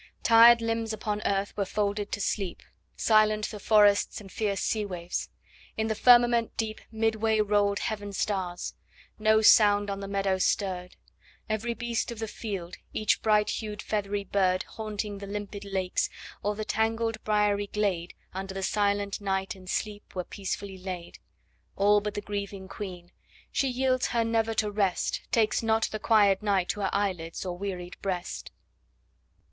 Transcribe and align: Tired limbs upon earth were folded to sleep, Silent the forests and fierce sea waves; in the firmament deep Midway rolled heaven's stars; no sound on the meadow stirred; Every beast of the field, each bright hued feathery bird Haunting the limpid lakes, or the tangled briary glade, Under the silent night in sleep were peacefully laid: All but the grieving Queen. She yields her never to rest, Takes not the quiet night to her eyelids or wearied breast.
Tired 0.23 0.61
limbs 0.63 0.93
upon 0.93 1.21
earth 1.27 1.55
were 1.55 1.63
folded 1.63 2.11
to 2.11 2.19
sleep, 2.19 2.63
Silent 2.95 3.51
the 3.51 3.59
forests 3.59 4.19
and 4.19 4.31
fierce 4.31 4.59
sea 4.61 4.83
waves; 4.83 5.29
in 5.77 5.85
the 5.89 5.93
firmament 5.93 6.57
deep 6.57 6.81
Midway 6.91 7.39
rolled 7.39 7.77
heaven's 7.77 8.17
stars; 8.17 8.73
no 9.19 9.43
sound 9.43 9.91
on 9.91 9.99
the 9.99 10.07
meadow 10.07 10.39
stirred; 10.39 10.95
Every 11.47 11.75
beast 11.75 12.09
of 12.11 12.17
the 12.17 12.27
field, 12.27 12.77
each 12.93 13.21
bright 13.21 13.51
hued 13.61 13.83
feathery 13.83 14.23
bird 14.23 14.63
Haunting 14.69 15.19
the 15.19 15.27
limpid 15.27 15.65
lakes, 15.65 16.09
or 16.41 16.55
the 16.55 16.65
tangled 16.65 17.23
briary 17.23 17.67
glade, 17.67 18.15
Under 18.33 18.55
the 18.55 18.63
silent 18.63 19.21
night 19.21 19.55
in 19.55 19.67
sleep 19.67 20.15
were 20.15 20.23
peacefully 20.23 20.79
laid: 20.79 21.19
All 21.75 22.01
but 22.01 22.15
the 22.15 22.21
grieving 22.21 22.67
Queen. 22.67 23.11
She 23.51 23.67
yields 23.67 24.07
her 24.07 24.23
never 24.23 24.55
to 24.55 24.71
rest, 24.71 25.21
Takes 25.31 25.61
not 25.61 25.83
the 25.91 25.99
quiet 25.99 26.41
night 26.41 26.69
to 26.69 26.79
her 26.79 26.89
eyelids 26.91 27.45
or 27.45 27.55
wearied 27.55 27.97
breast. 28.01 28.49